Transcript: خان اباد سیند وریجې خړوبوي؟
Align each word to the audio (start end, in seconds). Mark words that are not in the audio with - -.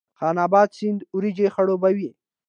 خان 0.17 0.37
اباد 0.45 0.69
سیند 0.77 0.99
وریجې 1.15 1.47
خړوبوي؟ 1.55 2.09